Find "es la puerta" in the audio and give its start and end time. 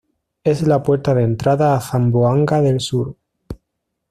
0.43-1.13